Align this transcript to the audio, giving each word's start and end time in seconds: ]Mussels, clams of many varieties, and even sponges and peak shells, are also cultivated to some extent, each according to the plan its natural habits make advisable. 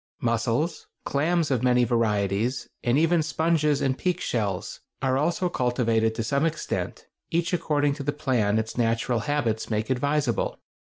]Mussels, 0.29 0.87
clams 1.05 1.51
of 1.51 1.61
many 1.61 1.83
varieties, 1.83 2.67
and 2.83 2.97
even 2.97 3.21
sponges 3.21 3.81
and 3.83 3.95
peak 3.99 4.19
shells, 4.19 4.79
are 4.99 5.15
also 5.15 5.47
cultivated 5.47 6.15
to 6.15 6.23
some 6.23 6.43
extent, 6.43 7.05
each 7.29 7.53
according 7.53 7.93
to 7.93 8.01
the 8.03 8.11
plan 8.11 8.57
its 8.57 8.79
natural 8.79 9.19
habits 9.19 9.69
make 9.69 9.91
advisable. 9.91 10.57